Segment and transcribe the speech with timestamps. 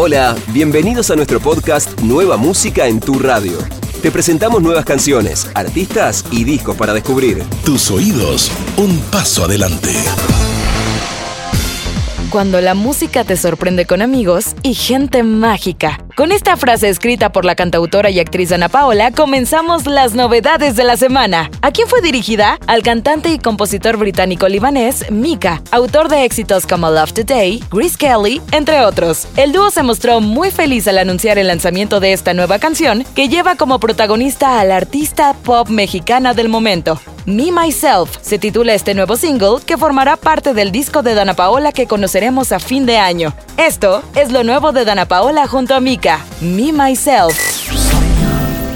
[0.00, 3.58] Hola, bienvenidos a nuestro podcast Nueva Música en tu radio.
[4.00, 7.42] Te presentamos nuevas canciones, artistas y discos para descubrir.
[7.64, 9.92] Tus oídos, un paso adelante.
[12.30, 15.98] Cuando la música te sorprende con amigos y gente mágica.
[16.18, 20.82] Con esta frase escrita por la cantautora y actriz Ana Paola, comenzamos las novedades de
[20.82, 21.48] la semana.
[21.62, 22.58] ¿A quién fue dirigida?
[22.66, 28.80] Al cantante y compositor británico-libanés Mika, autor de éxitos como Love Today, Grace Kelly, entre
[28.80, 29.28] otros.
[29.36, 33.28] El dúo se mostró muy feliz al anunciar el lanzamiento de esta nueva canción, que
[33.28, 37.00] lleva como protagonista a la artista pop mexicana del momento.
[37.28, 41.72] Me Myself se titula este nuevo single que formará parte del disco de Dana Paola
[41.72, 43.34] que conoceremos a fin de año.
[43.58, 46.07] Esto es lo nuevo de Dana Paola junto a Mika,
[46.40, 47.36] Me Myself.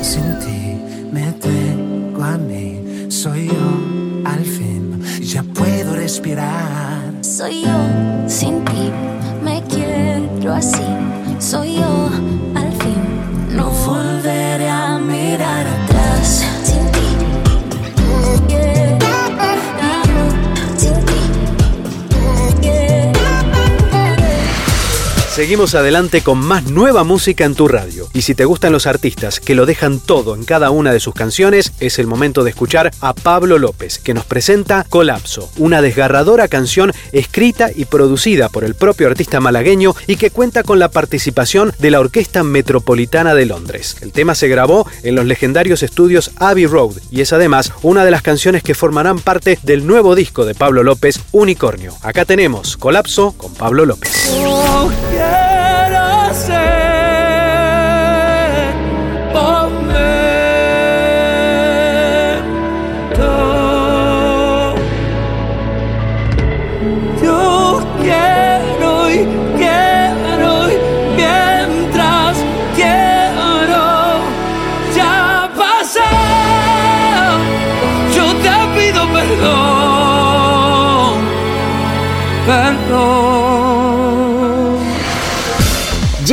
[0.00, 0.78] Sin ti
[1.10, 7.02] me tengo a mí, soy yo al fin, ya puedo respirar.
[7.22, 8.92] Soy yo, sin ti
[9.42, 10.86] me quiero así.
[11.40, 11.85] Soy yo,
[25.36, 28.08] Seguimos adelante con más nueva música en tu radio.
[28.14, 31.12] Y si te gustan los artistas que lo dejan todo en cada una de sus
[31.12, 36.48] canciones, es el momento de escuchar a Pablo López, que nos presenta Colapso, una desgarradora
[36.48, 41.74] canción escrita y producida por el propio artista malagueño y que cuenta con la participación
[41.80, 43.98] de la Orquesta Metropolitana de Londres.
[44.00, 48.10] El tema se grabó en los legendarios estudios Abbey Road y es además una de
[48.10, 51.92] las canciones que formarán parte del nuevo disco de Pablo López, Unicornio.
[52.00, 54.30] Acá tenemos Colapso con Pablo López.
[54.30, 55.25] Quiero
[56.36, 56.65] Sir.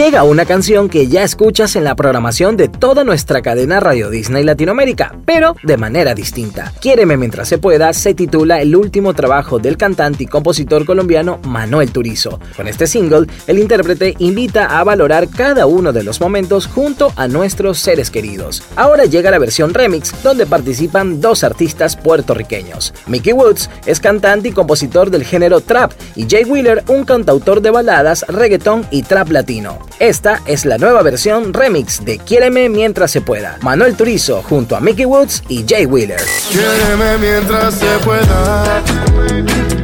[0.04, 4.44] Llega una canción que ya escuchas en la programación de toda nuestra cadena Radio Disney
[4.44, 6.74] Latinoamérica, pero de manera distinta.
[6.82, 11.94] Quiéreme mientras se pueda se titula el último trabajo del cantante y compositor colombiano Manuel
[11.94, 12.42] Turizo.
[12.58, 17.30] Con este single, el intérprete invita a valorar cada uno de los momentos junto a
[17.30, 18.62] nuestros seres queridos.
[18.76, 22.94] Ahora llega la versión remix, donde participan dos artistas puertorriqueños.
[23.08, 27.72] Mickey Woods es cantante y compositor del género trap y Jay Wheeler un cantautor de
[27.72, 29.80] baladas, reggaetón y trap latino.
[30.00, 33.58] Esta es la nueva versión remix de Quiéreme mientras se pueda.
[33.62, 36.20] Manuel Turizo junto a Mickey Woods y Jay Wheeler.
[36.52, 38.82] Quiéreme mientras se pueda.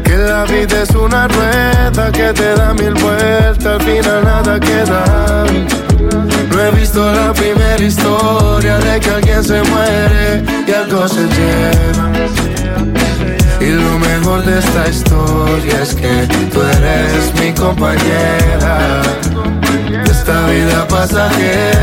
[0.04, 5.46] Que la vida es una rueda que te da mil vueltas, al final nada queda.
[6.52, 12.12] No he visto la primera historia de que alguien se muere y algo se lleva.
[13.62, 19.02] Y lo mejor de esta historia es que tú eres mi compañera
[21.08, 21.79] vida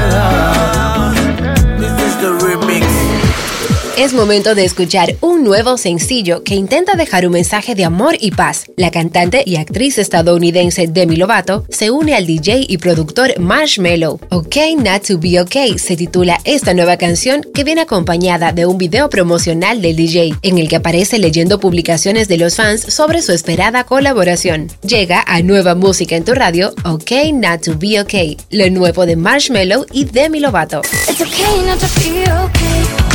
[4.06, 8.30] Es momento de escuchar un nuevo sencillo que intenta dejar un mensaje de amor y
[8.30, 8.66] paz.
[8.76, 14.20] La cantante y actriz estadounidense Demi Lovato se une al DJ y productor Marshmello.
[14.30, 18.78] OK Not to Be OK se titula esta nueva canción que viene acompañada de un
[18.78, 23.32] video promocional del DJ en el que aparece leyendo publicaciones de los fans sobre su
[23.32, 24.68] esperada colaboración.
[24.82, 29.16] Llega a nueva música en tu radio OK Not to Be OK, lo nuevo de
[29.16, 30.82] Marshmello y Demi Lovato.
[31.08, 33.05] It's okay not to be okay.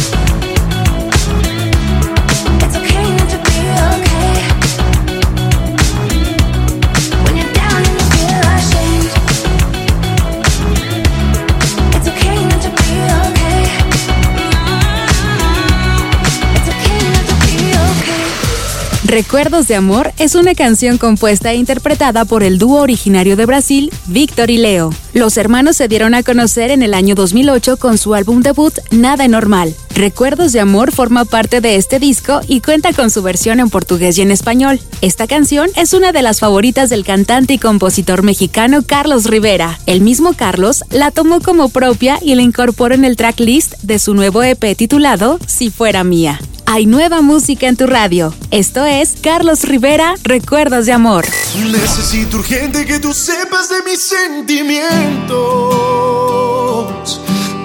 [19.11, 23.91] Recuerdos de Amor es una canción compuesta e interpretada por el dúo originario de Brasil,
[24.05, 24.91] Víctor y Leo.
[25.13, 29.27] Los hermanos se dieron a conocer en el año 2008 con su álbum debut Nada
[29.27, 29.75] Normal.
[29.93, 34.17] Recuerdos de Amor forma parte de este disco y cuenta con su versión en portugués
[34.17, 34.79] y en español.
[35.01, 39.77] Esta canción es una de las favoritas del cantante y compositor mexicano Carlos Rivera.
[39.87, 44.13] El mismo Carlos la tomó como propia y la incorporó en el tracklist de su
[44.13, 46.39] nuevo EP titulado Si fuera mía.
[46.73, 48.33] Hay nueva música en tu radio.
[48.49, 51.25] Esto es Carlos Rivera, Recuerdos de Amor.
[51.69, 55.35] Necesito urgente que tú sepas de mis sentimientos.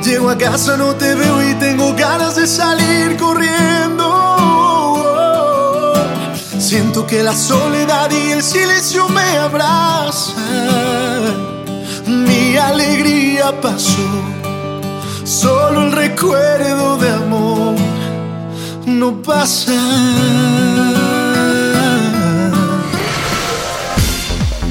[0.04, 4.02] Llego a casa, no te veo y tengo ganas de salir corriendo.
[6.58, 10.34] Siento que la soledad y el silencio me abrazan.
[12.08, 12.74] Mi ya
[13.60, 14.02] pasó.
[15.22, 17.45] Solo el recuerdo de amor
[18.96, 21.05] no pasa.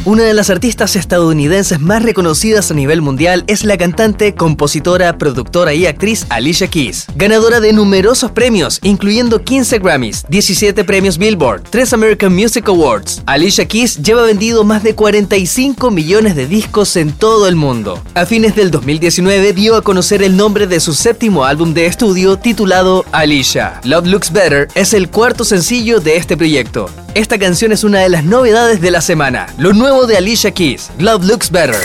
[0.05, 5.73] Una de las artistas estadounidenses más reconocidas a nivel mundial es la cantante, compositora, productora
[5.73, 11.93] y actriz Alicia Keys, ganadora de numerosos premios, incluyendo 15 Grammys, 17 premios Billboard, 3
[11.93, 13.23] American Music Awards.
[13.25, 17.99] Alicia Keys lleva vendido más de 45 millones de discos en todo el mundo.
[18.13, 22.37] A fines del 2019 dio a conocer el nombre de su séptimo álbum de estudio
[22.37, 23.81] titulado Alicia.
[23.83, 26.91] Love Looks Better es el cuarto sencillo de este proyecto.
[27.15, 29.47] Esta canción es una de las novedades de la semana.
[29.57, 31.79] Lo nuevo de Alicia Keys, Love Looks Better.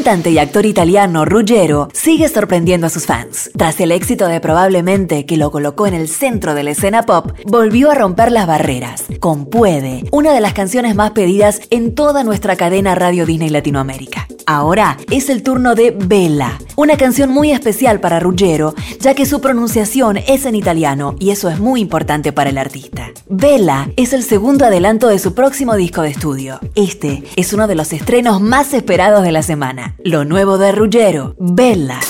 [0.00, 3.50] Cantante y actor italiano Ruggero sigue sorprendiendo a sus fans.
[3.54, 7.32] Tras el éxito de Probablemente que lo colocó en el centro de la escena pop,
[7.44, 12.24] volvió a romper las barreras con Puede, una de las canciones más pedidas en toda
[12.24, 14.26] nuestra cadena Radio Disney Latinoamérica.
[14.50, 19.40] Ahora es el turno de Bella, una canción muy especial para Ruggero, ya que su
[19.40, 23.12] pronunciación es en italiano y eso es muy importante para el artista.
[23.28, 26.58] Bella es el segundo adelanto de su próximo disco de estudio.
[26.74, 29.94] Este es uno de los estrenos más esperados de la semana.
[30.02, 32.00] Lo nuevo de Ruggero, Bella.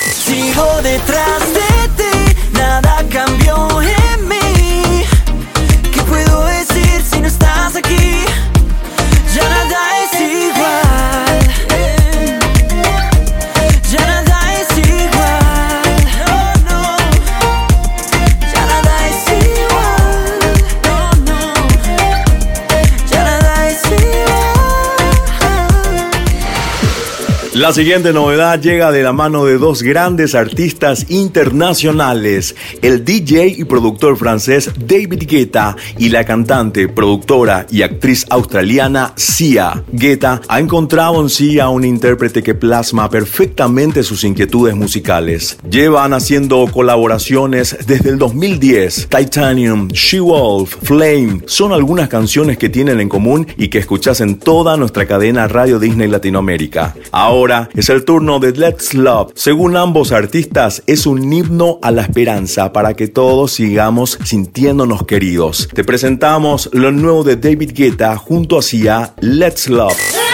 [27.61, 33.65] La siguiente novedad llega de la mano de dos grandes artistas internacionales, el DJ y
[33.65, 39.85] productor francés David Guetta y la cantante, productora y actriz australiana Sia.
[39.93, 45.59] Guetta ha encontrado en Sia un intérprete que plasma perfectamente sus inquietudes musicales.
[45.71, 49.09] Llevan haciendo colaboraciones desde el 2010.
[49.11, 54.79] Titanium, She-Wolf, Flame son algunas canciones que tienen en común y que escuchas en toda
[54.79, 56.95] nuestra cadena Radio Disney Latinoamérica.
[57.12, 59.32] Ahora es el turno de Let's Love.
[59.35, 65.69] Según ambos artistas, es un himno a la esperanza para que todos sigamos sintiéndonos queridos.
[65.75, 70.30] Te presentamos lo nuevo de David Guetta junto a Sia, Let's Love.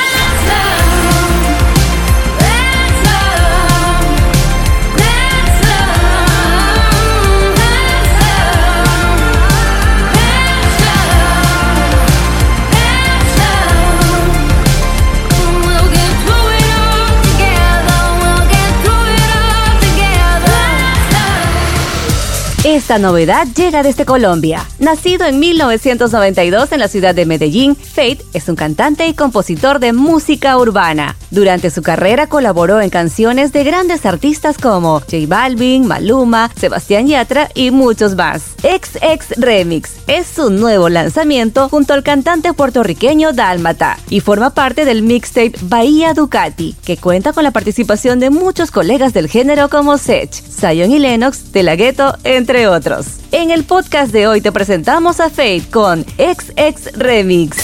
[22.67, 24.67] Esta novedad llega desde Colombia.
[24.81, 29.93] Nacido en 1992 en la ciudad de Medellín, Fate es un cantante y compositor de
[29.93, 31.15] música urbana.
[31.31, 37.51] Durante su carrera colaboró en canciones de grandes artistas como J Balvin, Maluma, Sebastián Yatra
[37.55, 38.56] y muchos más.
[38.67, 45.03] XX Remix es su nuevo lanzamiento junto al cantante puertorriqueño Dálmata y forma parte del
[45.03, 50.33] mixtape Bahía Ducati, que cuenta con la participación de muchos colegas del género como Sech,
[50.33, 53.07] Zion y Lennox, De Ghetto, entre otros.
[53.31, 57.59] En el podcast de hoy te presentamos a Fate con XX Remix.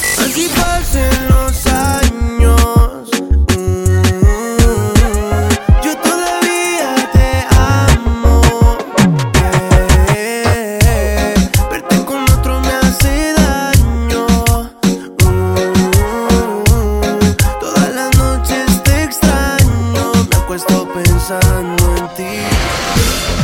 [22.15, 22.52] contigo.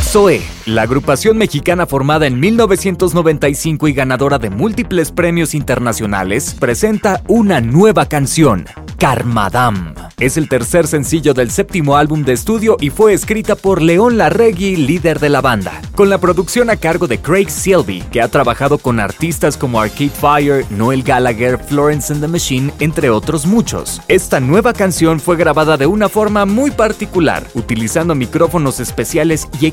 [0.09, 7.61] Zoe, la agrupación mexicana formada en 1995 y ganadora de múltiples premios internacionales, presenta una
[7.61, 8.65] nueva canción,
[8.99, 9.95] Karmadam.
[10.19, 14.77] Es el tercer sencillo del séptimo álbum de estudio y fue escrita por León Larregui,
[14.77, 18.79] líder de la banda, con la producción a cargo de Craig Silvey, que ha trabajado
[18.79, 24.01] con artistas como Arcade Fire, Noel Gallagher, Florence and the Machine, entre otros muchos.
[24.09, 29.67] Esta nueva canción fue grabada de una forma muy particular, utilizando micrófonos especiales y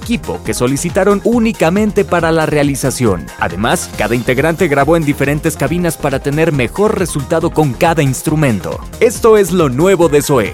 [0.44, 3.26] que solicitaron únicamente para la realización.
[3.40, 8.80] Además, cada integrante grabó en diferentes cabinas para tener mejor resultado con cada instrumento.
[9.00, 10.54] Esto es lo nuevo de Zoe,